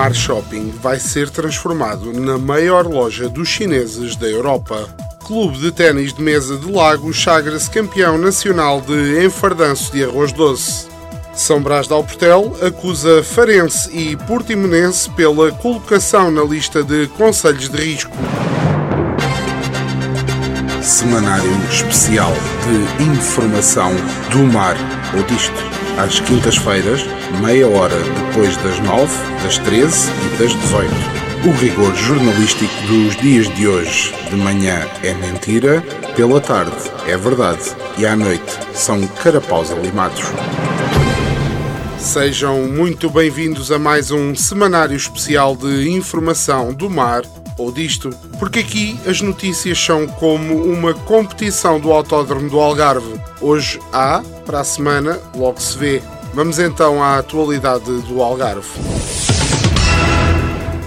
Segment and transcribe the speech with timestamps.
[0.00, 4.88] Mar Shopping vai ser transformado na maior loja dos chineses da Europa.
[5.26, 10.88] Clube de Ténis de Mesa de Lagos sagra-se campeão nacional de enfardanço de arroz doce.
[11.34, 17.76] São Brás de Alportel acusa Farense e Portimonense pela colocação na lista de conselhos de
[17.76, 18.16] risco.
[20.90, 22.32] Semanário especial
[22.66, 23.92] de informação
[24.32, 24.74] do mar
[25.16, 25.54] ou disto.
[25.96, 27.02] Às quintas-feiras,
[27.40, 30.92] meia hora depois das nove, das treze e das dezoito.
[31.46, 34.12] O rigor jornalístico dos dias de hoje.
[34.30, 35.80] De manhã é mentira,
[36.16, 40.24] pela tarde é verdade e à noite são carapaus alimados.
[42.00, 47.22] Sejam muito bem-vindos a mais um semanário especial de informação do mar
[47.60, 53.20] ou disto, porque aqui as notícias são como uma competição do Autódromo do Algarve.
[53.40, 56.02] Hoje há, para a semana logo se vê.
[56.32, 58.68] Vamos então à atualidade do Algarve.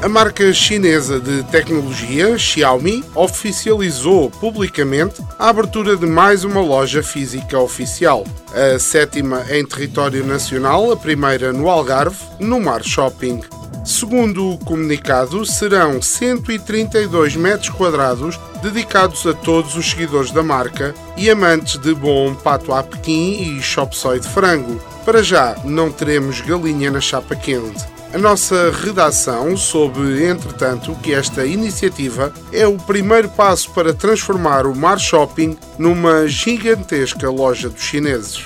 [0.01, 7.57] A marca chinesa de tecnologia Xiaomi oficializou publicamente a abertura de mais uma loja física
[7.57, 13.41] oficial, a sétima em território nacional, a primeira no Algarve, no Mar Shopping.
[13.83, 21.29] Segundo o comunicado, serão 132 metros quadrados dedicados a todos os seguidores da marca e
[21.29, 24.81] amantes de bom pato à Pequim e chop soy de frango.
[25.03, 27.83] Para já, não teremos galinha na chapa quente.
[28.13, 34.75] A nossa redação soube, entretanto, que esta iniciativa é o primeiro passo para transformar o
[34.75, 38.45] Mar Shopping numa gigantesca loja dos chineses.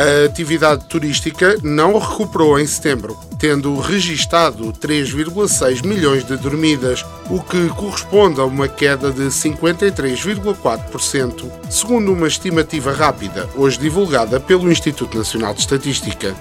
[0.00, 7.68] A atividade turística não recuperou em setembro, tendo registado 3,6 milhões de dormidas, o que
[7.68, 15.52] corresponde a uma queda de 53,4%, segundo uma estimativa rápida, hoje divulgada pelo Instituto Nacional
[15.52, 16.34] de Estatística.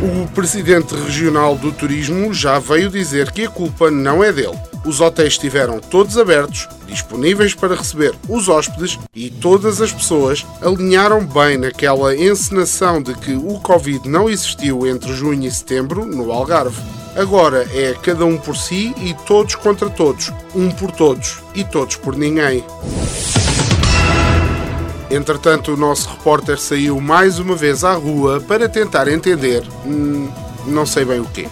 [0.00, 4.56] O presidente regional do turismo já veio dizer que a culpa não é dele.
[4.84, 11.24] Os hotéis estiveram todos abertos, disponíveis para receber os hóspedes e todas as pessoas alinharam
[11.24, 16.80] bem naquela encenação de que o Covid não existiu entre junho e setembro no Algarve.
[17.14, 21.96] Agora é cada um por si e todos contra todos, um por todos e todos
[21.96, 22.64] por ninguém.
[25.10, 30.30] Entretanto, o nosso repórter saiu mais uma vez à rua para tentar entender, hum,
[30.66, 31.48] não sei bem o quê.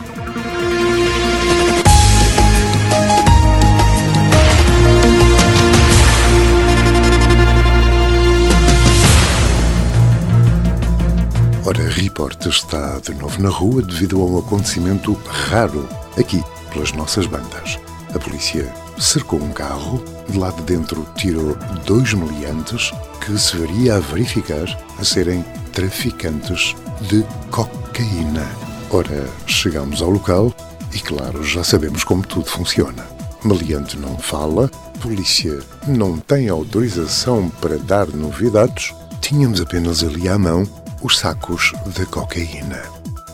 [12.18, 16.42] Report está de novo na rua devido a um acontecimento raro aqui,
[16.72, 17.78] pelas nossas bandas.
[18.12, 21.56] A polícia cercou um carro e lá de dentro tirou
[21.86, 22.90] dois meliantes
[23.24, 24.66] que se veria a verificar
[24.98, 28.48] a serem traficantes de cocaína.
[28.90, 30.52] Ora, chegamos ao local
[30.92, 33.06] e, claro, já sabemos como tudo funciona.
[33.44, 34.68] Meliante não fala,
[35.00, 40.66] polícia não tem autorização para dar novidades, tínhamos apenas ali à mão
[41.02, 42.82] os sacos de cocaína.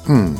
[0.09, 0.35] Hum,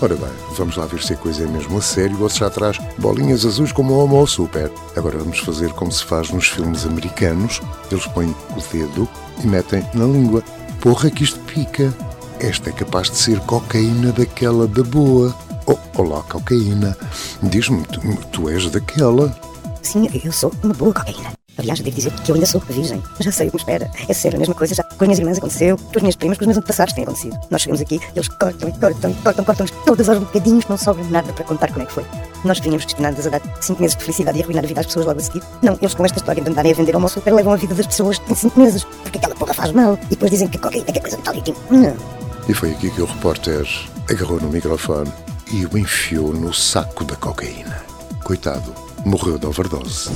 [0.00, 2.50] ora bem, vamos lá ver se a coisa é mesmo a sério ou se já
[2.50, 4.70] traz bolinhas azuis como o Homo Super.
[4.96, 7.60] Agora vamos fazer como se faz nos filmes americanos.
[7.90, 9.08] Eles põem o dedo
[9.42, 10.42] e metem na língua.
[10.80, 11.92] Porra que isto pica.
[12.40, 15.34] Esta é capaz de ser cocaína daquela da boa.
[15.66, 16.96] Oh, olá, cocaína.
[17.42, 19.36] Diz-me, tu, tu és daquela.
[19.82, 21.32] Sim, eu sou uma boa cocaína.
[21.58, 23.02] Aliás, devo dizer que eu ainda sou virgem.
[23.20, 23.90] Já sei o que me espera.
[24.08, 26.38] É sério, a mesma coisa já com as minhas irmãs aconteceu, com as minhas primas,
[26.38, 27.38] com os meus antepassados tem acontecido.
[27.50, 31.32] Nós chegamos aqui, eles cortam e cortam cortam, cortam-nos todas aos bocadinhos, não sobra nada
[31.32, 32.04] para contar como é que foi.
[32.44, 35.06] Nós vínhamos destinados a dar 5 meses de felicidade e arruinar a vida às pessoas
[35.06, 35.42] logo a seguir.
[35.62, 37.86] Não, eles com esta história de andarem a vender ao super levam a vida das
[37.86, 39.98] pessoas em 5 meses, porque aquela porra faz mal.
[40.04, 41.96] E depois dizem que cocaína é coisa de tal e Não.
[42.48, 43.66] E foi aqui que o repórter
[44.08, 45.12] agarrou no microfone
[45.52, 47.82] e o enfiou no saco da cocaína.
[48.24, 50.10] Coitado, morreu de overdose.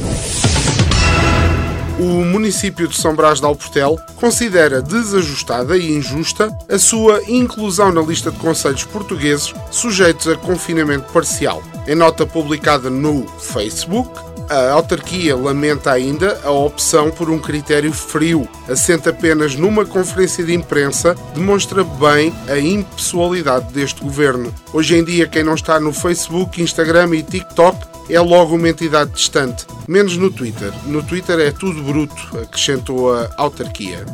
[2.02, 8.02] O município de São Brás de Alportel considera desajustada e injusta a sua inclusão na
[8.02, 11.62] lista de conselhos portugueses sujeitos a confinamento parcial.
[11.87, 14.10] Em nota publicada no Facebook,
[14.50, 20.52] a autarquia lamenta ainda a opção por um critério frio, assente apenas numa conferência de
[20.52, 24.52] imprensa, demonstra bem a impessoalidade deste governo.
[24.72, 29.12] Hoje em dia, quem não está no Facebook, Instagram e TikTok é logo uma entidade
[29.12, 30.72] distante, menos no Twitter.
[30.87, 34.04] No Twitter é tudo bruto, acrescentou a autarquia.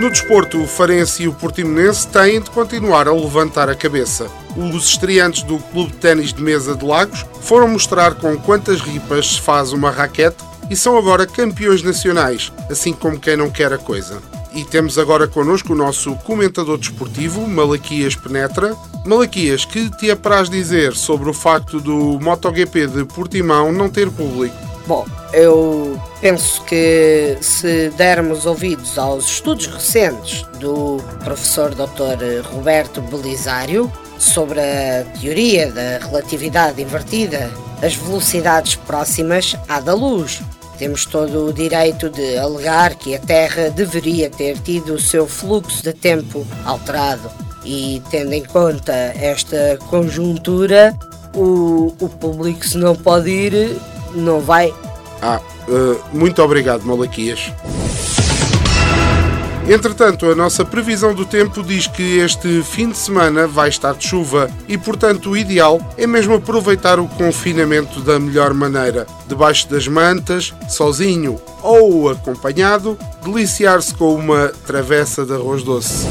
[0.00, 4.30] No desporto, o Farense e o Portimonense têm de continuar a levantar a cabeça.
[4.56, 9.34] Os estreantes do Clube de Ténis de Mesa de Lagos foram mostrar com quantas ripas
[9.34, 13.78] se faz uma raquete e são agora campeões nacionais, assim como quem não quer a
[13.78, 14.22] coisa.
[14.54, 18.76] E temos agora connosco o nosso comentador desportivo, Malaquias Penetra.
[19.04, 24.56] Malaquias, que te apraz dizer sobre o facto do MotoGP de Portimão não ter público?
[24.86, 32.44] Bom, eu penso que se dermos ouvidos aos estudos recentes do professor Dr.
[32.52, 37.50] Roberto Belisário sobre a teoria da relatividade invertida,
[37.82, 40.42] as velocidades próximas à da luz,
[40.80, 45.82] temos todo o direito de alegar que a Terra deveria ter tido o seu fluxo
[45.82, 47.30] de tempo alterado.
[47.62, 50.98] E tendo em conta esta conjuntura,
[51.34, 53.76] o, o público, se não pode ir,
[54.14, 54.72] não vai.
[55.20, 55.38] Ah,
[55.68, 57.52] uh, muito obrigado, Malaquias.
[59.70, 64.04] Entretanto, a nossa previsão do tempo diz que este fim de semana vai estar de
[64.04, 69.06] chuva e, portanto, o ideal é mesmo aproveitar o confinamento da melhor maneira.
[69.28, 76.04] Debaixo das mantas, sozinho ou acompanhado, deliciar-se com uma travessa de arroz doce.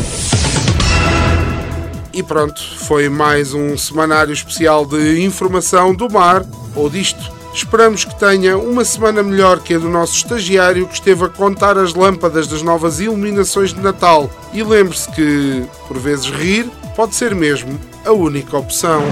[2.14, 7.39] E pronto, foi mais um semanário especial de informação do mar ou disto.
[7.54, 11.78] Esperamos que tenha uma semana melhor que a do nosso estagiário que esteve a contar
[11.78, 14.30] as lâmpadas das novas iluminações de Natal.
[14.54, 19.04] E lembre-se que, por vezes, rir pode ser mesmo a única opção.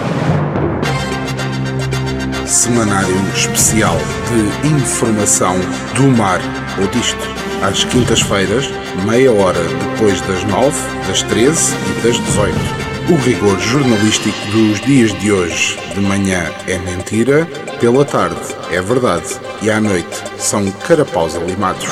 [2.46, 3.98] Semanário especial
[4.30, 5.56] de informação
[5.96, 6.40] do mar
[6.80, 7.28] ou disto.
[7.62, 8.70] Às quintas-feiras,
[9.06, 9.60] meia hora
[9.94, 12.97] depois das nove, das treze e das dezoito.
[13.10, 15.80] O rigor jornalístico dos dias de hoje.
[15.94, 17.46] De manhã é mentira,
[17.80, 18.36] pela tarde
[18.70, 21.88] é verdade e à noite são carapaus alimados.